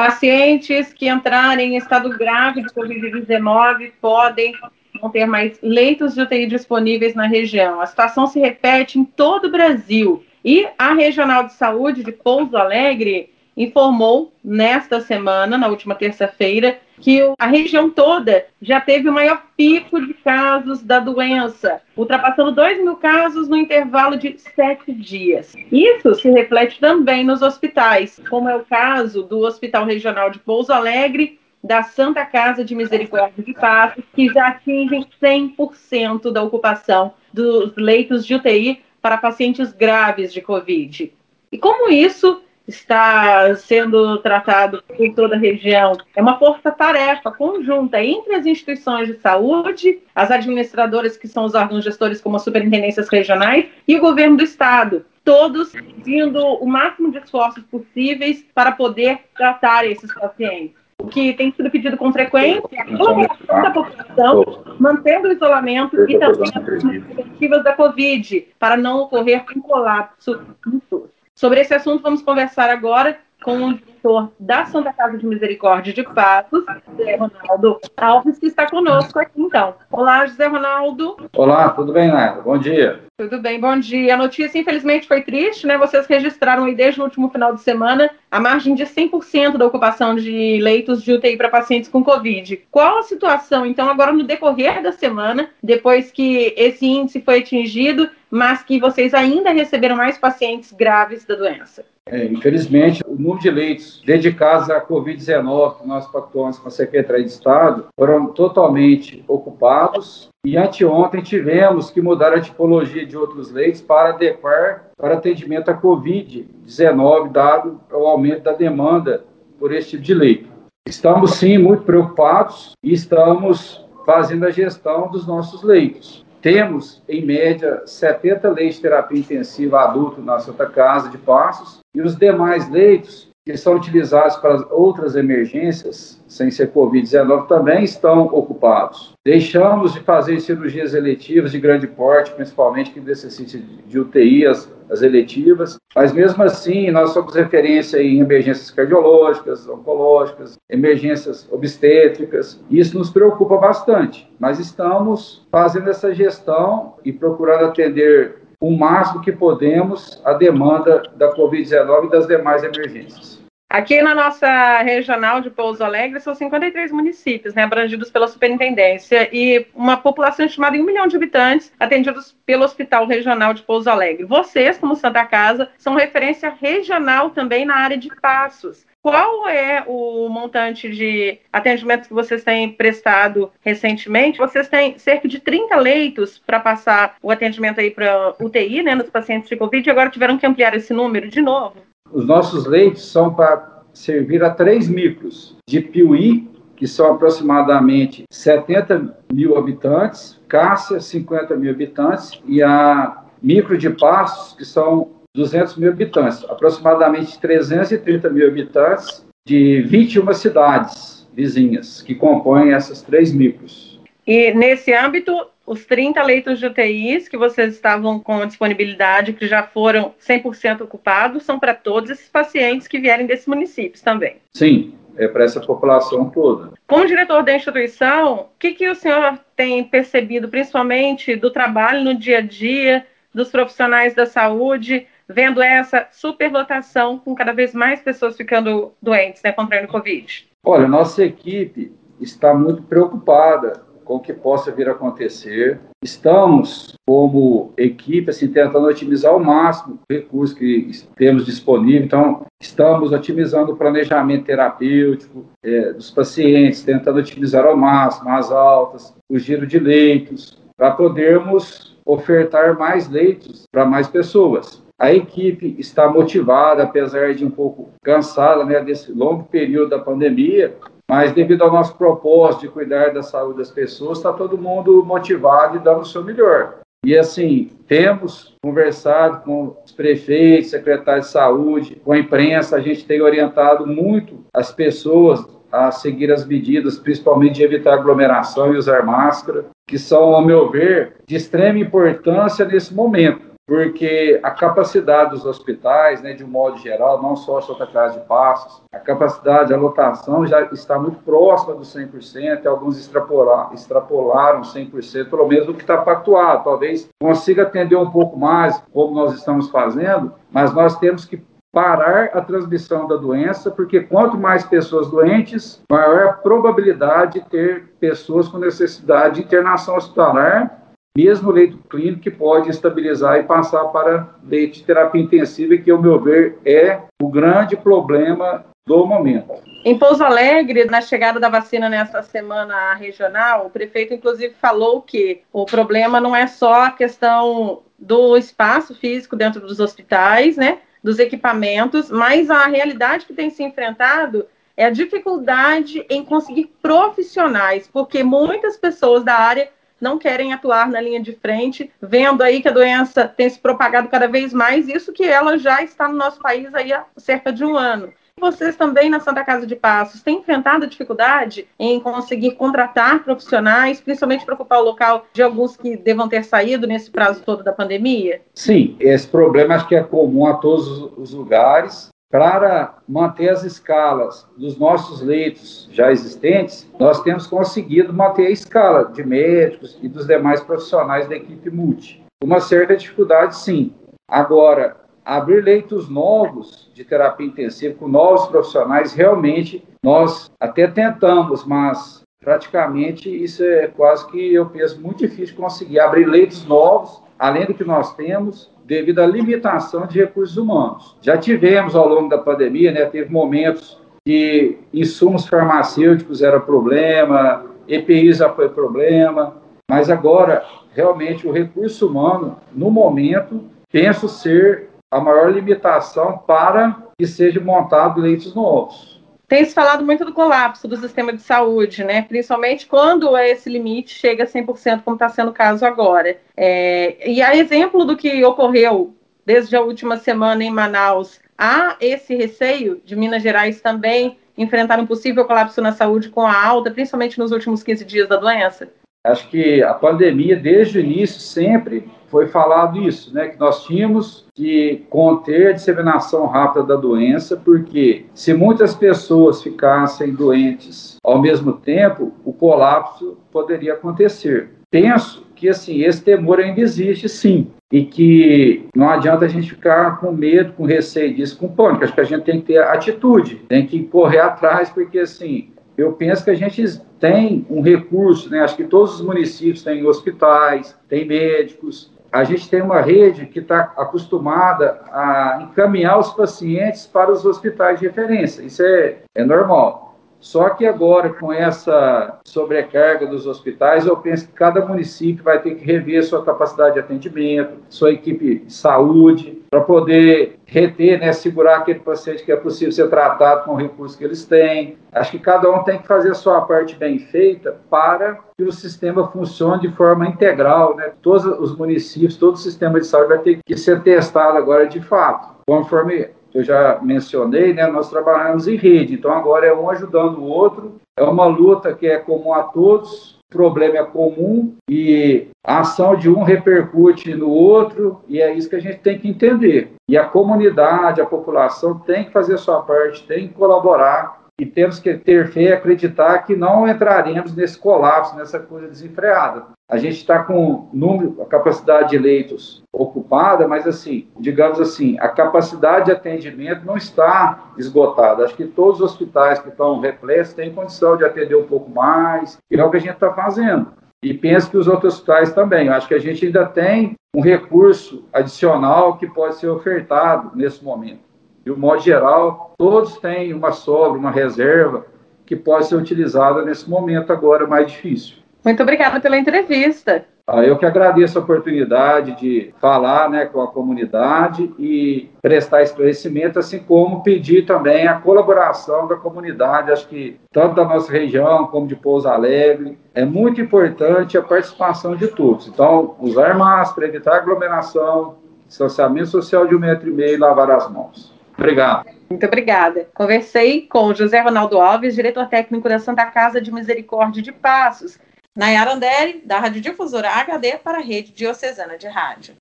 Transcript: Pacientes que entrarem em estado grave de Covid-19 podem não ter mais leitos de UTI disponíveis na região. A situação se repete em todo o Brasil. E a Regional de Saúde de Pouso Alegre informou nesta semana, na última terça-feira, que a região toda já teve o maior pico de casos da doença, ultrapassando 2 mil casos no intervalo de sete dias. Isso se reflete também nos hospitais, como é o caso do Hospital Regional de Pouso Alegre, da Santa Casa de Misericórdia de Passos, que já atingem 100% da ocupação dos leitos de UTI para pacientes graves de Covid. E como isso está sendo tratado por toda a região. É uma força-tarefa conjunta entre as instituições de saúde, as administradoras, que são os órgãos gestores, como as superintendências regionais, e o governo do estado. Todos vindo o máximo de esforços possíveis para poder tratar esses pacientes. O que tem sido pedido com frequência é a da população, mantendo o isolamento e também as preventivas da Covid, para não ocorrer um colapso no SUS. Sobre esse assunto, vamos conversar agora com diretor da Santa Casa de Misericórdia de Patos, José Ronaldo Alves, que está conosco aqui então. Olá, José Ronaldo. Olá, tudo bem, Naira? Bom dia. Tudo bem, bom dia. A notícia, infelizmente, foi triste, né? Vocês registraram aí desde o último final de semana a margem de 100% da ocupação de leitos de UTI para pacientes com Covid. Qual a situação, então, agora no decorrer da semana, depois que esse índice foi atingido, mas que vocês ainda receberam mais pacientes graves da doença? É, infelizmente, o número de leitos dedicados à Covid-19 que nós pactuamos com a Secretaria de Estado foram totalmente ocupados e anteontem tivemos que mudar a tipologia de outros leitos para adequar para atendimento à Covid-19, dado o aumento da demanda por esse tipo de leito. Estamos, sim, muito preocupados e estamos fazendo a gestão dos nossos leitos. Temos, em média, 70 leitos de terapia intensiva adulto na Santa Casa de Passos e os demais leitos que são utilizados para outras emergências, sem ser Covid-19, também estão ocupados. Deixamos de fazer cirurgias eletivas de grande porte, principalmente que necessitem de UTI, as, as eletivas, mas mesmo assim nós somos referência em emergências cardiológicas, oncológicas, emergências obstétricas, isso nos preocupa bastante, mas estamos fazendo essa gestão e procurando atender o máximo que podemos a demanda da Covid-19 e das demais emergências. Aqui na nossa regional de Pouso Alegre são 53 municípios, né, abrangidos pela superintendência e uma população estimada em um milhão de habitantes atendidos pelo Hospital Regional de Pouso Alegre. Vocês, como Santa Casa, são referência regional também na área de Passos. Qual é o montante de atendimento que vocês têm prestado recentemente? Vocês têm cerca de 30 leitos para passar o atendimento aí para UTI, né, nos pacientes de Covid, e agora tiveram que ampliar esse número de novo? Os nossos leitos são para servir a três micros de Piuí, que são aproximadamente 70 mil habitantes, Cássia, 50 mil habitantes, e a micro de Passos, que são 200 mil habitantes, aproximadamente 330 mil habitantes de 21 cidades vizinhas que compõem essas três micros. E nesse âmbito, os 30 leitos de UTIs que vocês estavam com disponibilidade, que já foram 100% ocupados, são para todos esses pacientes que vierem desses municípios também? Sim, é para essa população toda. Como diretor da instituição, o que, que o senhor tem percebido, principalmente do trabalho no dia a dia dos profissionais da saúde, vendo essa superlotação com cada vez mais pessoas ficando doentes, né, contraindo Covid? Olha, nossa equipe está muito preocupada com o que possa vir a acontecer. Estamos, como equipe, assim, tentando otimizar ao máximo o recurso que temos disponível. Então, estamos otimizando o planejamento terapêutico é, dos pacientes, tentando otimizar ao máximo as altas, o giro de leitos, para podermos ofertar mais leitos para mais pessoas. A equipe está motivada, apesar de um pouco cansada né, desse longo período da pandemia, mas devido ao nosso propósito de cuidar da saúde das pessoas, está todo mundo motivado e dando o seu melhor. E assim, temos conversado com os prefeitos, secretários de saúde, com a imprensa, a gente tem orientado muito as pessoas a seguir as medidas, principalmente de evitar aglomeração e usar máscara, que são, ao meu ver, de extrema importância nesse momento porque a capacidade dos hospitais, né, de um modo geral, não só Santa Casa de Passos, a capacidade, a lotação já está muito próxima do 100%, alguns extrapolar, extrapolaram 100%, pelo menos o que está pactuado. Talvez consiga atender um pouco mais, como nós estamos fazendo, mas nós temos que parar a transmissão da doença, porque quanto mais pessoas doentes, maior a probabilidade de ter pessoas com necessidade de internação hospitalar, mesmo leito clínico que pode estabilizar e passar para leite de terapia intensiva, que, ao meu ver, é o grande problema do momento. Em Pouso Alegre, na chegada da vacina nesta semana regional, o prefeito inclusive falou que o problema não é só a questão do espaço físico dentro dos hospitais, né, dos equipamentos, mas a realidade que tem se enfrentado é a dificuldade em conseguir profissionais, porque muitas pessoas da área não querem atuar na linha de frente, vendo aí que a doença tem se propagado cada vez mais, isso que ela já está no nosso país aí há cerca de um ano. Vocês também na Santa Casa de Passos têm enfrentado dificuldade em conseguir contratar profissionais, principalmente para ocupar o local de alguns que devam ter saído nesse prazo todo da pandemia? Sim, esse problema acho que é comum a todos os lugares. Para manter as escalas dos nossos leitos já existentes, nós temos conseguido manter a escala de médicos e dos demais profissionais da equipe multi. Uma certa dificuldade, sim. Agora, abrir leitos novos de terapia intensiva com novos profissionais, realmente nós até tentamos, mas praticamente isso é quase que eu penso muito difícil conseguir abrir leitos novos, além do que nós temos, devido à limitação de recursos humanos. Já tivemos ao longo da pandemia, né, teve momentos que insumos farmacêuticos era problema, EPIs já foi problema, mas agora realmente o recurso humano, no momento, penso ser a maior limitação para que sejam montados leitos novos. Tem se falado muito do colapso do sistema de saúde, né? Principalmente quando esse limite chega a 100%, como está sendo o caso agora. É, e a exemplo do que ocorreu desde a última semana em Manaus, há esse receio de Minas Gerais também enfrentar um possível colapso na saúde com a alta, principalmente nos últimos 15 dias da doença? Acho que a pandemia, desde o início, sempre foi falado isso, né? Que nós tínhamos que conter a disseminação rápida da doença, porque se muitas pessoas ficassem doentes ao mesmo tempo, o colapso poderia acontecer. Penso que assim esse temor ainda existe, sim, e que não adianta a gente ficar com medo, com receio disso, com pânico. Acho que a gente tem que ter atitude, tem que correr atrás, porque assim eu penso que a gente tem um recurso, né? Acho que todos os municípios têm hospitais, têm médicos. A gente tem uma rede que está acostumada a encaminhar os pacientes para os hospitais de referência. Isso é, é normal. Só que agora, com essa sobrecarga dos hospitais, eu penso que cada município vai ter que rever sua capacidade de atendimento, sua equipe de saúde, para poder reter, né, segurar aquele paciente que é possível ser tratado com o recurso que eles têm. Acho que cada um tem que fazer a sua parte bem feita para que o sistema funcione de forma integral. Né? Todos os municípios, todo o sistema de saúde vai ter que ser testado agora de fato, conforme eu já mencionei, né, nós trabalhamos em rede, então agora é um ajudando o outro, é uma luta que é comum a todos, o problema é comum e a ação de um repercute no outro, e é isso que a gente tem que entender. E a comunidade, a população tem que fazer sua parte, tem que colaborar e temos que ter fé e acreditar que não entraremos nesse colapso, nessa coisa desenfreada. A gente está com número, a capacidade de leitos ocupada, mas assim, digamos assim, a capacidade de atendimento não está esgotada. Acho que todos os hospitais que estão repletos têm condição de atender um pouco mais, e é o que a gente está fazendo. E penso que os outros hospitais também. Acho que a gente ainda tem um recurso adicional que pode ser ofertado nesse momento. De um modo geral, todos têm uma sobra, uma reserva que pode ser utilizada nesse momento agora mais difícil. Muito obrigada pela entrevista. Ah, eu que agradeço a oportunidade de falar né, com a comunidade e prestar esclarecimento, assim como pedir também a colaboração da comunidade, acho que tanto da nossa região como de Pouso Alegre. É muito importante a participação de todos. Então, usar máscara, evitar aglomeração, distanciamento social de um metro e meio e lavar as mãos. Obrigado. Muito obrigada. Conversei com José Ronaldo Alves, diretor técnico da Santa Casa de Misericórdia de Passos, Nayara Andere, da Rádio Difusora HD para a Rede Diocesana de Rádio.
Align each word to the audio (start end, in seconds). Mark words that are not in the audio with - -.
Pacientes 0.00 0.94
que 0.94 1.10
entrarem 1.10 1.74
em 1.74 1.76
estado 1.76 2.08
grave 2.08 2.62
de 2.62 2.70
Covid-19 2.70 3.92
podem 4.00 4.54
não 4.94 5.10
ter 5.10 5.26
mais 5.26 5.58
leitos 5.62 6.14
de 6.14 6.22
UTI 6.22 6.46
disponíveis 6.46 7.14
na 7.14 7.26
região. 7.26 7.82
A 7.82 7.86
situação 7.86 8.26
se 8.26 8.40
repete 8.40 8.98
em 8.98 9.04
todo 9.04 9.48
o 9.48 9.50
Brasil. 9.50 10.24
E 10.42 10.66
a 10.78 10.94
Regional 10.94 11.44
de 11.44 11.52
Saúde 11.52 12.02
de 12.02 12.12
Pouso 12.12 12.56
Alegre 12.56 13.28
informou 13.62 14.32
nesta 14.42 15.00
semana, 15.00 15.58
na 15.58 15.68
última 15.68 15.94
terça-feira, 15.94 16.78
que 16.98 17.20
a 17.38 17.46
região 17.46 17.90
toda 17.90 18.46
já 18.60 18.80
teve 18.80 19.08
o 19.08 19.12
maior 19.12 19.42
pico 19.54 20.00
de 20.00 20.14
casos 20.14 20.82
da 20.82 20.98
doença, 20.98 21.82
ultrapassando 21.94 22.52
2 22.52 22.82
mil 22.82 22.96
casos 22.96 23.48
no 23.48 23.56
intervalo 23.56 24.16
de 24.16 24.34
sete 24.38 24.92
dias. 24.92 25.54
Isso 25.70 26.14
se 26.14 26.30
reflete 26.30 26.80
também 26.80 27.22
nos 27.22 27.42
hospitais, 27.42 28.20
como 28.30 28.48
é 28.48 28.56
o 28.56 28.64
caso 28.64 29.22
do 29.22 29.40
Hospital 29.40 29.84
Regional 29.84 30.30
de 30.30 30.38
Pouso 30.38 30.72
Alegre, 30.72 31.38
da 31.62 31.82
Santa 31.82 32.24
Casa 32.24 32.64
de 32.64 32.74
Misericórdia 32.74 33.44
de 33.44 33.52
Passos, 33.52 34.04
que 34.14 34.28
já 34.28 34.48
atingem 34.48 35.06
100% 35.22 36.32
da 36.32 36.42
ocupação 36.42 37.12
dos 37.32 37.76
leitos 37.76 38.24
de 38.24 38.34
UTI 38.34 38.82
para 39.02 39.18
pacientes 39.18 39.70
graves 39.70 40.32
de 40.32 40.40
Covid. 40.40 41.12
E 41.52 41.58
como 41.58 41.90
isso 41.90 42.42
está 42.70 43.54
sendo 43.56 44.18
tratado 44.18 44.82
por 44.82 45.14
toda 45.14 45.36
a 45.36 45.38
região. 45.38 45.92
É 46.16 46.22
uma 46.22 46.38
força-tarefa 46.38 47.30
conjunta 47.30 48.02
entre 48.02 48.34
as 48.34 48.46
instituições 48.46 49.08
de 49.08 49.18
saúde, 49.20 49.98
as 50.14 50.30
administradoras, 50.30 51.16
que 51.16 51.28
são 51.28 51.44
os 51.44 51.54
órgãos 51.54 51.84
gestores, 51.84 52.20
como 52.20 52.36
as 52.36 52.42
superintendências 52.42 53.08
regionais, 53.08 53.66
e 53.86 53.96
o 53.96 54.00
governo 54.00 54.36
do 54.36 54.44
estado. 54.44 55.04
Todos 55.24 55.72
vindo 55.98 56.38
o 56.38 56.66
máximo 56.66 57.10
de 57.12 57.18
esforços 57.18 57.62
possíveis 57.64 58.44
para 58.54 58.72
poder 58.72 59.20
tratar 59.36 59.86
esses 59.86 60.12
pacientes. 60.14 60.80
O 60.98 61.06
que 61.06 61.32
tem 61.32 61.52
sido 61.52 61.70
pedido 61.70 61.96
com 61.96 62.12
frequência 62.12 62.62
é 62.72 62.80
a 62.82 63.60
da 63.62 63.70
população, 63.70 64.64
mantendo 64.78 65.28
o 65.28 65.32
isolamento 65.32 65.96
e 66.10 66.18
também 66.18 66.50
as 66.54 66.62
preventivas 66.62 67.64
da 67.64 67.72
Covid, 67.72 68.46
para 68.58 68.76
não 68.76 69.00
ocorrer 69.00 69.44
um 69.56 69.60
colapso 69.60 70.42
no 70.66 70.82
SUS. 70.90 71.19
Sobre 71.40 71.62
esse 71.62 71.72
assunto, 71.72 72.02
vamos 72.02 72.20
conversar 72.20 72.68
agora 72.68 73.18
com 73.42 73.78
diretor 74.00 74.32
da 74.40 74.64
Santa 74.64 74.92
Casa 74.92 75.18
de 75.18 75.26
Misericórdia 75.26 75.92
de 75.92 76.02
Patos, 76.02 76.64
José 76.88 77.16
Ronaldo 77.16 77.78
Alves, 77.96 78.38
que 78.38 78.46
está 78.46 78.68
conosco 78.68 79.18
aqui 79.18 79.40
então. 79.40 79.74
Olá, 79.90 80.26
José 80.26 80.46
Ronaldo. 80.46 81.16
Olá, 81.36 81.68
tudo 81.70 81.92
bem, 81.92 82.08
Naira? 82.08 82.40
Bom 82.40 82.58
dia. 82.58 83.00
Tudo 83.18 83.38
bem, 83.38 83.60
bom 83.60 83.78
dia. 83.78 84.14
A 84.14 84.16
notícia, 84.16 84.58
infelizmente, 84.58 85.06
foi 85.06 85.20
triste, 85.20 85.66
né? 85.66 85.76
Vocês 85.76 86.06
registraram 86.06 86.64
aí 86.64 86.74
desde 86.74 87.00
o 87.00 87.04
último 87.04 87.28
final 87.28 87.54
de 87.54 87.60
semana 87.60 88.10
a 88.30 88.40
margem 88.40 88.74
de 88.74 88.84
100% 88.84 89.58
da 89.58 89.66
ocupação 89.66 90.16
de 90.16 90.58
leitos 90.62 91.02
de 91.02 91.12
UTI 91.12 91.36
para 91.36 91.50
pacientes 91.50 91.90
com 91.90 92.02
Covid. 92.02 92.62
Qual 92.70 92.98
a 92.98 93.02
situação, 93.02 93.66
então, 93.66 93.90
agora 93.90 94.12
no 94.12 94.24
decorrer 94.24 94.82
da 94.82 94.92
semana, 94.92 95.50
depois 95.62 96.10
que 96.10 96.54
esse 96.56 96.86
índice 96.86 97.20
foi 97.20 97.40
atingido, 97.40 98.08
mas 98.30 98.62
que 98.62 98.80
vocês 98.80 99.12
ainda 99.12 99.50
receberam 99.50 99.96
mais 99.96 100.16
pacientes 100.16 100.72
graves 100.72 101.26
da 101.26 101.34
doença? 101.34 101.84
É, 102.06 102.24
infelizmente, 102.24 103.02
o 103.06 103.14
número 103.14 103.38
de 103.38 103.50
leitos 103.50 103.89
dedicados 104.04 104.70
à 104.70 104.80
Covid-19 104.80 105.78
que 105.78 105.88
nós 105.88 106.06
pactuamos 106.06 106.58
com 106.58 106.68
a 106.68 106.70
Secretaria 106.70 107.24
de 107.24 107.30
Estado 107.30 107.86
foram 107.98 108.26
totalmente 108.26 109.24
ocupados 109.26 110.28
e 110.44 110.56
anteontem 110.56 111.22
tivemos 111.22 111.90
que 111.90 112.00
mudar 112.00 112.32
a 112.32 112.40
tipologia 112.40 113.04
de 113.04 113.16
outros 113.16 113.50
leitos 113.50 113.80
para 113.80 114.10
adequar 114.10 114.86
para 114.96 115.14
atendimento 115.14 115.70
à 115.70 115.74
Covid-19, 115.74 117.30
dado 117.30 117.80
o 117.92 118.06
aumento 118.06 118.44
da 118.44 118.52
demanda 118.52 119.24
por 119.58 119.72
esse 119.72 119.90
tipo 119.90 120.02
de 120.02 120.14
leito. 120.14 120.48
Estamos, 120.86 121.34
sim, 121.34 121.58
muito 121.58 121.82
preocupados 121.84 122.72
e 122.82 122.92
estamos 122.92 123.84
fazendo 124.06 124.46
a 124.46 124.50
gestão 124.50 125.08
dos 125.10 125.26
nossos 125.26 125.62
leitos. 125.62 126.24
Temos, 126.40 127.02
em 127.06 127.24
média, 127.24 127.82
70 127.84 128.48
leitos 128.50 128.76
de 128.76 128.82
terapia 128.82 129.18
intensiva 129.18 129.80
adulto 129.80 130.22
na 130.22 130.38
Santa 130.38 130.66
Casa 130.66 131.10
de 131.10 131.18
Passos 131.18 131.80
e 131.94 132.00
os 132.00 132.16
demais 132.16 132.68
leitos 132.70 133.29
que 133.50 133.58
são 133.58 133.74
utilizados 133.74 134.36
para 134.36 134.66
outras 134.70 135.16
emergências, 135.16 136.22
sem 136.28 136.50
ser 136.50 136.70
Covid-19, 136.72 137.48
também 137.48 137.82
estão 137.82 138.26
ocupados. 138.26 139.14
Deixamos 139.24 139.92
de 139.92 140.00
fazer 140.00 140.40
cirurgias 140.40 140.94
eletivas 140.94 141.52
de 141.52 141.58
grande 141.58 141.86
porte, 141.86 142.30
principalmente 142.32 142.92
que 142.92 143.00
necessitem 143.00 143.64
de 143.86 143.98
UTI, 143.98 144.46
as, 144.46 144.72
as 144.88 145.02
eletivas, 145.02 145.78
mas 145.94 146.12
mesmo 146.12 146.42
assim 146.42 146.90
nós 146.90 147.10
somos 147.10 147.34
referência 147.34 148.00
em 148.02 148.20
emergências 148.20 148.70
cardiológicas, 148.70 149.68
oncológicas, 149.68 150.56
emergências 150.68 151.48
obstétricas, 151.50 152.62
isso 152.70 152.96
nos 152.96 153.10
preocupa 153.10 153.56
bastante, 153.56 154.30
mas 154.38 154.58
estamos 154.58 155.46
fazendo 155.50 155.90
essa 155.90 156.14
gestão 156.14 156.94
e 157.04 157.12
procurando 157.12 157.64
atender 157.64 158.36
o 158.60 158.70
máximo 158.70 159.22
que 159.22 159.32
podemos 159.32 160.20
a 160.24 160.34
demanda 160.34 161.02
da 161.16 161.34
Covid-19 161.34 162.06
e 162.06 162.10
das 162.10 162.26
demais 162.26 162.62
emergências. 162.62 163.39
Aqui 163.70 164.02
na 164.02 164.16
nossa 164.16 164.82
regional 164.82 165.40
de 165.40 165.48
Pouso 165.48 165.84
Alegre 165.84 166.18
são 166.18 166.34
53 166.34 166.90
municípios, 166.90 167.54
né, 167.54 167.62
abrangidos 167.62 168.10
pela 168.10 168.26
superintendência 168.26 169.28
e 169.32 169.64
uma 169.72 169.96
população 169.96 170.44
estimada 170.44 170.76
em 170.76 170.80
um 170.80 170.84
milhão 170.84 171.06
de 171.06 171.14
habitantes 171.14 171.72
atendidos 171.78 172.36
pelo 172.44 172.64
Hospital 172.64 173.06
Regional 173.06 173.54
de 173.54 173.62
Pouso 173.62 173.88
Alegre. 173.88 174.24
Vocês, 174.24 174.76
como 174.76 174.96
Santa 174.96 175.24
Casa, 175.24 175.70
são 175.78 175.94
referência 175.94 176.52
regional 176.60 177.30
também 177.30 177.64
na 177.64 177.76
área 177.76 177.96
de 177.96 178.08
Passos. 178.20 178.84
Qual 179.00 179.48
é 179.48 179.84
o 179.86 180.28
montante 180.28 180.90
de 180.90 181.38
atendimento 181.52 182.08
que 182.08 182.12
vocês 182.12 182.42
têm 182.42 182.72
prestado 182.72 183.52
recentemente? 183.60 184.38
Vocês 184.38 184.68
têm 184.68 184.98
cerca 184.98 185.28
de 185.28 185.38
30 185.38 185.76
leitos 185.76 186.40
para 186.40 186.58
passar 186.58 187.14
o 187.22 187.30
atendimento 187.30 187.80
aí 187.80 187.92
para 187.92 188.34
UTI, 188.40 188.82
né, 188.82 188.96
nos 188.96 189.08
pacientes 189.08 189.48
de 189.48 189.56
Covid, 189.56 189.88
e 189.88 189.92
agora 189.92 190.10
tiveram 190.10 190.36
que 190.36 190.44
ampliar 190.44 190.74
esse 190.74 190.92
número 190.92 191.28
de 191.28 191.40
novo? 191.40 191.88
Os 192.12 192.26
nossos 192.26 192.66
leitos 192.66 193.10
são 193.10 193.32
para 193.32 193.82
servir 193.92 194.42
a 194.42 194.50
três 194.50 194.88
micros 194.88 195.56
de 195.68 195.80
Piuí, 195.80 196.48
que 196.74 196.86
são 196.86 197.12
aproximadamente 197.12 198.24
70 198.30 199.16
mil 199.32 199.56
habitantes, 199.56 200.40
Cássia, 200.48 200.98
50 201.00 201.54
mil 201.56 201.70
habitantes, 201.70 202.40
e 202.46 202.62
a 202.62 203.22
micro 203.42 203.76
de 203.76 203.90
Passos, 203.90 204.56
que 204.56 204.64
são 204.64 205.10
200 205.34 205.76
mil 205.76 205.90
habitantes, 205.90 206.44
aproximadamente 206.48 207.38
330 207.38 208.30
mil 208.30 208.48
habitantes 208.48 209.24
de 209.46 209.82
21 209.82 210.32
cidades 210.32 211.28
vizinhas 211.32 212.02
que 212.02 212.14
compõem 212.14 212.72
essas 212.72 213.02
três 213.02 213.32
micros. 213.32 214.00
E 214.26 214.52
nesse 214.54 214.92
âmbito, 214.92 215.32
os 215.70 215.86
30 215.86 216.20
leitos 216.24 216.58
de 216.58 216.66
UTIs 216.66 217.28
que 217.28 217.36
vocês 217.36 217.74
estavam 217.74 218.18
com 218.18 218.44
disponibilidade, 218.44 219.32
que 219.32 219.46
já 219.46 219.62
foram 219.62 220.12
100% 220.20 220.80
ocupados, 220.80 221.44
são 221.44 221.60
para 221.60 221.72
todos 221.72 222.10
esses 222.10 222.28
pacientes 222.28 222.88
que 222.88 222.98
vierem 222.98 223.24
desses 223.24 223.46
municípios 223.46 224.02
também? 224.02 224.38
Sim, 224.52 224.94
é 225.16 225.28
para 225.28 225.44
essa 225.44 225.60
população 225.60 226.28
toda. 226.28 226.72
Como 226.88 227.06
diretor 227.06 227.44
da 227.44 227.54
instituição, 227.54 228.40
o 228.40 228.58
que, 228.58 228.72
que 228.72 228.88
o 228.88 228.96
senhor 228.96 229.38
tem 229.54 229.84
percebido, 229.84 230.48
principalmente 230.48 231.36
do 231.36 231.52
trabalho 231.52 232.02
no 232.02 232.16
dia 232.16 232.38
a 232.38 232.42
dia 232.42 233.06
dos 233.32 233.48
profissionais 233.48 234.12
da 234.12 234.26
saúde, 234.26 235.06
vendo 235.28 235.62
essa 235.62 236.08
superlotação 236.10 237.16
com 237.16 237.32
cada 237.32 237.52
vez 237.52 237.72
mais 237.72 238.02
pessoas 238.02 238.36
ficando 238.36 238.92
doentes, 239.00 239.40
né, 239.44 239.52
contraindo 239.52 239.86
Covid? 239.86 240.48
Olha, 240.64 240.88
nossa 240.88 241.24
equipe 241.24 241.92
está 242.20 242.52
muito 242.52 242.82
preocupada 242.82 243.88
com 244.10 244.16
o 244.16 244.20
que 244.20 244.32
possa 244.32 244.72
vir 244.72 244.88
a 244.88 244.92
acontecer. 244.92 245.78
Estamos, 246.02 246.96
como 247.06 247.72
equipe, 247.76 248.28
assim, 248.28 248.48
tentando 248.48 248.88
otimizar 248.88 249.32
ao 249.32 249.38
máximo 249.38 250.00
o 250.00 250.12
recurso 250.12 250.56
que 250.56 250.90
temos 251.14 251.46
disponível. 251.46 252.06
Então, 252.06 252.44
estamos 252.60 253.12
otimizando 253.12 253.70
o 253.70 253.76
planejamento 253.76 254.46
terapêutico 254.46 255.44
é, 255.62 255.92
dos 255.92 256.10
pacientes, 256.10 256.82
tentando 256.82 257.20
otimizar 257.20 257.64
ao 257.64 257.76
máximo 257.76 258.30
as 258.30 258.50
altas, 258.50 259.14
o 259.30 259.38
giro 259.38 259.64
de 259.64 259.78
leitos, 259.78 260.58
para 260.76 260.90
podermos 260.90 261.96
ofertar 262.04 262.76
mais 262.76 263.08
leitos 263.08 263.64
para 263.70 263.86
mais 263.86 264.08
pessoas. 264.08 264.82
A 264.98 265.14
equipe 265.14 265.76
está 265.78 266.08
motivada, 266.08 266.82
apesar 266.82 267.32
de 267.32 267.44
um 267.44 267.50
pouco 267.50 267.90
cansada 268.02 268.64
né, 268.64 268.82
desse 268.82 269.12
longo 269.12 269.44
período 269.44 269.90
da 269.90 270.00
pandemia, 270.00 270.74
mas 271.10 271.32
devido 271.32 271.62
ao 271.62 271.72
nosso 271.72 271.96
propósito 271.96 272.60
de 272.60 272.68
cuidar 272.68 273.12
da 273.12 273.20
saúde 273.20 273.58
das 273.58 273.70
pessoas, 273.72 274.18
está 274.18 274.32
todo 274.32 274.56
mundo 274.56 275.04
motivado 275.04 275.76
e 275.76 275.80
dando 275.80 276.02
o 276.02 276.06
seu 276.06 276.22
melhor. 276.22 276.78
E 277.04 277.18
assim, 277.18 277.72
temos 277.88 278.54
conversado 278.62 279.42
com 279.42 279.76
os 279.84 279.90
prefeitos, 279.90 280.70
secretários 280.70 281.26
de 281.26 281.32
saúde, 281.32 282.00
com 282.04 282.12
a 282.12 282.18
imprensa, 282.18 282.76
a 282.76 282.80
gente 282.80 283.04
tem 283.04 283.20
orientado 283.20 283.88
muito 283.88 284.44
as 284.54 284.70
pessoas 284.70 285.44
a 285.72 285.90
seguir 285.90 286.30
as 286.30 286.46
medidas, 286.46 286.96
principalmente 286.96 287.56
de 287.56 287.64
evitar 287.64 287.94
aglomeração 287.94 288.72
e 288.72 288.76
usar 288.76 289.04
máscara, 289.04 289.64
que 289.88 289.98
são, 289.98 290.32
ao 290.36 290.44
meu 290.44 290.70
ver, 290.70 291.16
de 291.26 291.34
extrema 291.34 291.80
importância 291.80 292.64
nesse 292.64 292.94
momento 292.94 293.49
porque 293.70 294.40
a 294.42 294.50
capacidade 294.50 295.30
dos 295.30 295.46
hospitais, 295.46 296.20
né, 296.20 296.32
de 296.32 296.42
um 296.42 296.48
modo 296.48 296.76
geral, 296.78 297.22
não 297.22 297.36
só 297.36 297.60
Santa 297.60 297.86
Casa 297.86 298.18
de 298.18 298.26
Passos, 298.26 298.82
a 298.92 298.98
capacidade, 298.98 299.72
a 299.72 299.76
lotação 299.76 300.44
já 300.44 300.62
está 300.72 300.98
muito 300.98 301.22
próxima 301.22 301.76
do 301.76 301.82
100%, 301.82 302.66
alguns 302.66 302.98
extrapolar, 302.98 303.72
extrapolaram 303.72 304.62
100%, 304.62 305.30
pelo 305.30 305.46
menos 305.46 305.68
o 305.68 305.74
que 305.74 305.82
está 305.82 305.98
pactuado. 305.98 306.64
Talvez 306.64 307.08
consiga 307.20 307.62
atender 307.62 307.94
um 307.94 308.10
pouco 308.10 308.36
mais, 308.36 308.76
como 308.92 309.14
nós 309.14 309.34
estamos 309.34 309.70
fazendo, 309.70 310.32
mas 310.50 310.74
nós 310.74 310.98
temos 310.98 311.24
que 311.24 311.40
parar 311.70 312.30
a 312.34 312.40
transmissão 312.40 313.06
da 313.06 313.14
doença, 313.14 313.70
porque 313.70 314.00
quanto 314.00 314.36
mais 314.36 314.64
pessoas 314.64 315.08
doentes, 315.08 315.80
maior 315.88 316.26
a 316.26 316.32
probabilidade 316.32 317.34
de 317.34 317.48
ter 317.48 317.84
pessoas 318.00 318.48
com 318.48 318.58
necessidade 318.58 319.36
de 319.36 319.42
internação 319.42 319.96
hospitalar, 319.96 320.80
mesmo 321.16 321.50
leito 321.50 321.78
clínico 321.88 322.20
que 322.20 322.30
pode 322.30 322.70
estabilizar 322.70 323.38
e 323.38 323.42
passar 323.42 323.84
para 323.86 324.28
leite 324.44 324.80
de 324.80 324.86
terapia 324.86 325.20
intensiva, 325.20 325.76
que, 325.76 325.90
ao 325.90 326.00
meu 326.00 326.20
ver, 326.20 326.58
é 326.64 327.00
o 327.20 327.28
grande 327.28 327.76
problema 327.76 328.64
do 328.86 329.06
momento. 329.06 329.52
Em 329.84 329.98
Pouso 329.98 330.24
Alegre, 330.24 330.84
na 330.84 331.00
chegada 331.00 331.38
da 331.38 331.48
vacina 331.48 331.88
nesta 331.88 332.22
semana 332.22 332.94
regional, 332.94 333.66
o 333.66 333.70
prefeito 333.70 334.14
inclusive 334.14 334.54
falou 334.60 335.02
que 335.02 335.42
o 335.52 335.64
problema 335.64 336.20
não 336.20 336.34
é 336.34 336.46
só 336.46 336.84
a 336.84 336.90
questão 336.90 337.82
do 337.98 338.36
espaço 338.36 338.94
físico 338.94 339.36
dentro 339.36 339.60
dos 339.60 339.78
hospitais, 339.80 340.56
né, 340.56 340.78
dos 341.02 341.18
equipamentos, 341.18 342.10
mas 342.10 342.50
a 342.50 342.66
realidade 342.66 343.26
que 343.26 343.34
tem 343.34 343.50
se 343.50 343.62
enfrentado 343.62 344.46
é 344.76 344.86
a 344.86 344.90
dificuldade 344.90 346.04
em 346.08 346.24
conseguir 346.24 346.72
profissionais, 346.80 347.88
porque 347.92 348.22
muitas 348.22 348.76
pessoas 348.76 349.22
da 349.22 349.34
área 349.34 349.68
não 350.00 350.18
querem 350.18 350.52
atuar 350.52 350.88
na 350.88 351.00
linha 351.00 351.20
de 351.20 351.32
frente, 351.32 351.90
vendo 352.00 352.42
aí 352.42 352.60
que 352.60 352.68
a 352.68 352.72
doença 352.72 353.26
tem 353.28 353.48
se 353.48 353.58
propagado 353.58 354.08
cada 354.08 354.26
vez 354.26 354.52
mais, 354.52 354.88
isso 354.88 355.12
que 355.12 355.24
ela 355.24 355.58
já 355.58 355.82
está 355.82 356.08
no 356.08 356.16
nosso 356.16 356.40
país 356.40 356.74
aí 356.74 356.92
há 356.92 357.04
cerca 357.16 357.52
de 357.52 357.64
um 357.64 357.76
ano. 357.76 358.12
Vocês 358.40 358.74
também 358.74 359.10
na 359.10 359.20
Santa 359.20 359.44
Casa 359.44 359.66
de 359.66 359.76
Passos 359.76 360.22
têm 360.22 360.38
enfrentado 360.38 360.86
dificuldade 360.86 361.68
em 361.78 362.00
conseguir 362.00 362.52
contratar 362.52 363.22
profissionais, 363.22 364.00
principalmente 364.00 364.46
para 364.46 364.54
ocupar 364.54 364.80
o 364.80 364.84
local 364.84 365.26
de 365.32 365.42
alguns 365.42 365.76
que 365.76 365.94
devam 365.94 366.26
ter 366.26 366.42
saído 366.42 366.86
nesse 366.86 367.10
prazo 367.10 367.42
todo 367.42 367.62
da 367.62 367.72
pandemia? 367.72 368.40
Sim, 368.54 368.96
esse 368.98 369.28
problema 369.28 369.74
acho 369.74 369.86
que 369.86 369.94
é 369.94 370.02
comum 370.02 370.46
a 370.46 370.54
todos 370.54 370.88
os 371.18 371.34
lugares. 371.34 372.08
Para 372.30 372.94
manter 373.08 373.48
as 373.48 373.64
escalas 373.64 374.46
dos 374.56 374.78
nossos 374.78 375.20
leitos 375.20 375.88
já 375.90 376.12
existentes, 376.12 376.88
nós 376.96 377.20
temos 377.22 377.44
conseguido 377.44 378.14
manter 378.14 378.46
a 378.46 378.50
escala 378.50 379.06
de 379.06 379.24
médicos 379.24 379.98
e 380.00 380.08
dos 380.08 380.28
demais 380.28 380.60
profissionais 380.60 381.28
da 381.28 381.34
equipe 381.34 381.68
multi. 381.70 382.22
Uma 382.40 382.60
certa 382.60 382.96
dificuldade, 382.96 383.56
sim. 383.56 383.92
Agora, 384.28 384.96
abrir 385.24 385.64
leitos 385.64 386.08
novos 386.08 386.88
de 386.94 387.04
terapia 387.04 387.48
intensiva 387.48 387.96
com 387.98 388.06
novos 388.06 388.46
profissionais, 388.46 389.12
realmente 389.12 389.84
nós 390.00 390.52
até 390.60 390.86
tentamos, 390.86 391.64
mas 391.64 392.19
praticamente 392.40 393.28
isso 393.28 393.62
é 393.62 393.86
quase 393.86 394.26
que 394.28 394.54
eu 394.54 394.66
penso 394.66 395.00
muito 395.00 395.18
difícil 395.18 395.54
conseguir 395.54 396.00
abrir 396.00 396.24
leitos 396.24 396.64
novos, 396.66 397.22
além 397.38 397.66
do 397.66 397.74
que 397.74 397.84
nós 397.84 398.14
temos, 398.14 398.70
devido 398.84 399.20
à 399.20 399.26
limitação 399.26 400.06
de 400.06 400.20
recursos 400.20 400.56
humanos. 400.56 401.16
Já 401.20 401.36
tivemos 401.36 401.94
ao 401.94 402.08
longo 402.08 402.28
da 402.28 402.38
pandemia, 402.38 402.92
né, 402.92 403.04
teve 403.04 403.30
momentos 403.30 404.00
que 404.24 404.78
insumos 404.92 405.46
farmacêuticos 405.46 406.42
era 406.42 406.58
problema, 406.58 407.66
EPIs 407.86 408.38
já 408.38 408.48
foi 408.48 408.68
problema, 408.70 409.56
mas 409.88 410.10
agora 410.10 410.64
realmente 410.94 411.46
o 411.46 411.52
recurso 411.52 412.08
humano, 412.08 412.56
no 412.72 412.90
momento, 412.90 413.64
penso 413.92 414.28
ser 414.28 414.88
a 415.10 415.20
maior 415.20 415.52
limitação 415.52 416.38
para 416.38 416.96
que 417.18 417.26
sejam 417.26 417.64
montados 417.64 418.22
leitos 418.22 418.54
novos. 418.54 419.19
Tem 419.50 419.64
se 419.64 419.74
falado 419.74 420.06
muito 420.06 420.24
do 420.24 420.32
colapso 420.32 420.86
do 420.86 420.96
sistema 420.96 421.32
de 421.32 421.42
saúde, 421.42 422.04
né? 422.04 422.22
Principalmente 422.22 422.86
quando 422.86 423.36
esse 423.36 423.68
limite 423.68 424.14
chega 424.14 424.44
a 424.44 424.46
100%, 424.46 425.02
como 425.02 425.16
está 425.16 425.28
sendo 425.28 425.50
o 425.50 425.52
caso 425.52 425.84
agora. 425.84 426.38
É, 426.56 427.28
e 427.28 427.42
a 427.42 427.56
exemplo 427.56 428.04
do 428.04 428.16
que 428.16 428.44
ocorreu 428.44 429.12
desde 429.44 429.74
a 429.74 429.80
última 429.80 430.16
semana 430.16 430.62
em 430.62 430.70
Manaus, 430.70 431.40
há 431.58 431.96
esse 432.00 432.32
receio 432.36 433.02
de 433.04 433.16
Minas 433.16 433.42
Gerais 433.42 433.80
também 433.80 434.38
enfrentar 434.56 435.00
um 435.00 435.06
possível 435.06 435.44
colapso 435.44 435.82
na 435.82 435.90
saúde 435.90 436.28
com 436.28 436.46
a 436.46 436.64
alta, 436.64 436.92
principalmente 436.92 437.36
nos 437.36 437.50
últimos 437.50 437.82
15 437.82 438.04
dias 438.04 438.28
da 438.28 438.36
doença? 438.36 438.88
Acho 439.26 439.48
que 439.48 439.82
a 439.82 439.94
pandemia, 439.94 440.54
desde 440.54 440.98
o 440.98 441.00
início, 441.00 441.40
sempre 441.40 442.08
foi 442.30 442.46
falado 442.46 443.00
isso, 443.02 443.34
né? 443.34 443.48
Que 443.48 443.58
nós 443.58 443.84
tínhamos 443.84 444.46
que 444.54 445.04
conter 445.10 445.68
a 445.68 445.72
disseminação 445.72 446.46
rápida 446.46 446.84
da 446.84 446.96
doença, 446.96 447.56
porque 447.56 448.26
se 448.32 448.54
muitas 448.54 448.94
pessoas 448.94 449.62
ficassem 449.62 450.32
doentes 450.32 451.16
ao 451.24 451.40
mesmo 451.40 451.72
tempo, 451.72 452.32
o 452.44 452.52
colapso 452.52 453.36
poderia 453.50 453.94
acontecer. 453.94 454.70
Penso 454.90 455.46
que 455.54 455.68
assim 455.68 456.02
esse 456.02 456.22
temor 456.22 456.58
ainda 456.58 456.80
existe, 456.80 457.28
sim, 457.28 457.68
e 457.92 458.04
que 458.04 458.86
não 458.94 459.08
adianta 459.10 459.44
a 459.44 459.48
gente 459.48 459.70
ficar 459.70 460.18
com 460.18 460.32
medo, 460.32 460.72
com 460.72 460.84
receio 460.84 461.34
disso, 461.34 461.58
com 461.58 461.68
pânico. 461.68 462.04
Acho 462.04 462.14
que 462.14 462.20
a 462.20 462.24
gente 462.24 462.44
tem 462.44 462.60
que 462.60 462.68
ter 462.68 462.82
atitude, 462.82 463.56
tem 463.68 463.86
que 463.86 464.04
correr 464.04 464.40
atrás, 464.40 464.90
porque 464.90 465.18
assim 465.18 465.68
eu 466.00 466.12
penso 466.12 466.42
que 466.42 466.50
a 466.50 466.54
gente 466.54 466.82
tem 467.18 467.66
um 467.68 467.82
recurso, 467.82 468.48
né? 468.48 468.60
Acho 468.60 468.76
que 468.76 468.84
todos 468.84 469.16
os 469.16 469.20
municípios 469.20 469.82
têm 469.82 470.06
hospitais, 470.06 470.96
têm 471.08 471.26
médicos. 471.26 472.10
A 472.32 472.44
gente 472.44 472.68
tem 472.68 472.80
uma 472.80 473.00
rede 473.00 473.46
que 473.46 473.58
está 473.58 473.92
acostumada 473.96 475.00
a 475.10 475.58
encaminhar 475.62 476.18
os 476.18 476.32
pacientes 476.32 477.06
para 477.06 477.32
os 477.32 477.44
hospitais 477.44 477.98
de 477.98 478.06
referência. 478.06 478.62
Isso 478.62 478.82
é, 478.82 479.18
é 479.34 479.44
normal. 479.44 480.09
Só 480.40 480.70
que 480.70 480.86
agora, 480.86 481.28
com 481.30 481.52
essa 481.52 482.38
sobrecarga 482.44 483.26
dos 483.26 483.46
hospitais, 483.46 484.06
eu 484.06 484.16
penso 484.16 484.46
que 484.46 484.54
cada 484.54 484.84
município 484.84 485.44
vai 485.44 485.60
ter 485.60 485.74
que 485.74 485.84
rever 485.84 486.24
sua 486.24 486.42
capacidade 486.42 486.94
de 486.94 487.00
atendimento, 487.00 487.74
sua 487.90 488.10
equipe 488.10 488.60
de 488.60 488.72
saúde, 488.72 489.60
para 489.70 489.82
poder 489.82 490.58
reter, 490.66 491.20
né, 491.20 491.32
segurar 491.32 491.76
aquele 491.76 492.00
paciente 492.00 492.42
que 492.42 492.50
é 492.50 492.56
possível 492.56 492.90
ser 492.90 493.08
tratado 493.08 493.64
com 493.64 493.72
o 493.72 493.76
recurso 493.76 494.18
que 494.18 494.24
eles 494.24 494.44
têm. 494.44 494.96
Acho 495.12 495.30
que 495.30 495.38
cada 495.38 495.70
um 495.70 495.84
tem 495.84 495.98
que 495.98 496.08
fazer 496.08 496.30
a 496.30 496.34
sua 496.34 496.62
parte 496.62 496.96
bem 496.96 497.18
feita 497.18 497.76
para 497.88 498.40
que 498.58 498.64
o 498.64 498.72
sistema 498.72 499.28
funcione 499.28 499.82
de 499.82 499.94
forma 499.94 500.26
integral. 500.26 500.96
Né? 500.96 501.12
Todos 501.22 501.44
os 501.44 501.76
municípios, 501.76 502.36
todo 502.36 502.54
o 502.54 502.58
sistema 502.58 502.98
de 502.98 503.06
saúde 503.06 503.28
vai 503.28 503.38
ter 503.38 503.58
que 503.64 503.76
ser 503.76 504.02
testado 504.02 504.58
agora 504.58 504.88
de 504.88 505.00
fato, 505.00 505.54
conforme 505.68 506.28
eu 506.54 506.64
já 506.64 506.98
mencionei, 507.02 507.72
né, 507.72 507.86
nós 507.86 508.10
trabalhamos 508.10 508.66
em 508.66 508.76
rede, 508.76 509.14
então 509.14 509.32
agora 509.32 509.66
é 509.66 509.74
um 509.74 509.88
ajudando 509.90 510.38
o 510.38 510.46
outro, 510.46 510.96
é 511.16 511.22
uma 511.22 511.46
luta 511.46 511.94
que 511.94 512.06
é 512.06 512.18
comum 512.18 512.52
a 512.52 512.62
todos, 512.62 513.38
o 513.50 513.52
problema 513.52 513.98
é 513.98 514.04
comum 514.04 514.74
e 514.88 515.48
a 515.64 515.80
ação 515.80 516.16
de 516.16 516.30
um 516.30 516.42
repercute 516.42 517.34
no 517.34 517.50
outro, 517.50 518.22
e 518.28 518.40
é 518.40 518.52
isso 518.52 518.70
que 518.70 518.76
a 518.76 518.80
gente 518.80 518.98
tem 518.98 519.18
que 519.18 519.28
entender. 519.28 519.92
E 520.08 520.16
a 520.16 520.24
comunidade, 520.24 521.20
a 521.20 521.26
população 521.26 521.98
tem 521.98 522.24
que 522.24 522.32
fazer 522.32 522.56
sua 522.58 522.82
parte, 522.82 523.26
tem 523.26 523.48
que 523.48 523.54
colaborar 523.54 524.40
e 524.60 524.66
temos 524.66 524.98
que 524.98 525.14
ter 525.14 525.48
fé 525.48 525.62
e 525.62 525.72
acreditar 525.72 526.40
que 526.40 526.54
não 526.54 526.86
entraremos 526.86 527.54
nesse 527.54 527.78
colapso, 527.78 528.36
nessa 528.36 528.58
coisa 528.58 528.88
desenfreada. 528.88 529.64
A 529.90 529.96
gente 529.96 530.18
está 530.18 530.44
com 530.44 530.88
número, 530.92 531.42
a 531.42 531.46
capacidade 531.46 532.10
de 532.10 532.18
leitos 532.18 532.80
ocupada, 532.92 533.66
mas 533.66 533.88
assim, 533.88 534.28
digamos 534.38 534.80
assim, 534.80 535.18
a 535.18 535.28
capacidade 535.28 536.06
de 536.06 536.12
atendimento 536.12 536.86
não 536.86 536.96
está 536.96 537.72
esgotada. 537.76 538.44
Acho 538.44 538.54
que 538.54 538.66
todos 538.66 539.00
os 539.00 539.10
hospitais 539.10 539.58
que 539.58 539.68
estão 539.68 539.98
repletos 539.98 540.52
têm 540.52 540.72
condição 540.72 541.16
de 541.16 541.24
atender 541.24 541.56
um 541.56 541.66
pouco 541.66 541.90
mais, 541.90 542.56
e 542.70 542.78
é 542.78 542.84
o 542.84 542.88
que 542.88 542.98
a 542.98 543.00
gente 543.00 543.14
está 543.14 543.32
fazendo. 543.32 543.88
E 544.22 544.32
penso 544.32 544.70
que 544.70 544.76
os 544.76 544.86
outros 544.86 545.14
hospitais 545.14 545.52
também. 545.52 545.88
Acho 545.88 546.06
que 546.06 546.14
a 546.14 546.20
gente 546.20 546.46
ainda 546.46 546.66
tem 546.66 547.16
um 547.34 547.40
recurso 547.40 548.24
adicional 548.32 549.16
que 549.16 549.26
pode 549.26 549.56
ser 549.56 549.68
ofertado 549.70 550.52
nesse 550.54 550.84
momento. 550.84 551.20
De 551.64 551.72
um 551.72 551.76
modo 551.76 552.00
geral, 552.00 552.74
todos 552.78 553.18
têm 553.18 553.52
uma 553.52 553.72
sobra, 553.72 554.16
uma 554.18 554.30
reserva 554.30 555.04
que 555.44 555.56
pode 555.56 555.86
ser 555.86 555.96
utilizada 555.96 556.64
nesse 556.64 556.88
momento 556.88 557.32
agora 557.32 557.66
mais 557.66 557.90
difícil. 557.90 558.36
Muito 558.64 558.82
obrigada 558.82 559.20
pela 559.20 559.38
entrevista. 559.38 560.24
Ah, 560.52 560.64
eu 560.64 560.76
que 560.76 560.84
agradeço 560.84 561.38
a 561.38 561.42
oportunidade 561.42 562.32
de 562.32 562.74
falar 562.80 563.30
né, 563.30 563.46
com 563.46 563.60
a 563.60 563.68
comunidade 563.68 564.68
e 564.78 565.30
prestar 565.40 565.82
esclarecimento, 565.82 566.58
assim 566.58 566.80
como 566.80 567.22
pedir 567.22 567.64
também 567.64 568.08
a 568.08 568.14
colaboração 568.14 569.06
da 569.06 569.14
comunidade, 569.14 569.92
acho 569.92 570.08
que 570.08 570.40
tanto 570.50 570.74
da 570.74 570.84
nossa 570.84 571.12
região 571.12 571.68
como 571.68 571.86
de 571.86 571.94
Pouso 571.94 572.28
Alegre. 572.28 572.98
É 573.14 573.24
muito 573.24 573.60
importante 573.60 574.36
a 574.36 574.42
participação 574.42 575.14
de 575.14 575.28
todos. 575.28 575.68
Então, 575.68 576.16
usar 576.18 576.56
máscara, 576.58 577.06
evitar 577.06 577.36
aglomeração, 577.36 578.38
distanciamento 578.66 579.28
social 579.28 579.68
de 579.68 579.76
um 579.76 579.78
metro 579.78 580.08
e 580.08 580.12
meio 580.12 580.34
e 580.34 580.36
lavar 580.36 580.70
as 580.72 580.90
mãos. 580.90 581.32
Obrigado. 581.56 582.06
Muito 582.28 582.46
obrigada. 582.46 583.08
Conversei 583.14 583.82
com 583.82 584.14
José 584.14 584.40
Ronaldo 584.40 584.80
Alves, 584.80 585.14
diretor 585.14 585.46
técnico 585.46 585.88
da 585.88 585.98
Santa 585.98 586.24
Casa 586.26 586.60
de 586.60 586.72
Misericórdia 586.72 587.42
de 587.42 587.52
Passos, 587.52 588.18
Nayara 588.56 588.92
Andere, 588.92 589.40
da 589.44 589.58
Rádio 589.60 589.80
Difusora 589.80 590.30
HD 590.30 590.78
para 590.78 590.98
a 590.98 591.02
Rede 591.02 591.32
Diocesana 591.32 591.96
de 591.96 592.08
Rádio. 592.08 592.58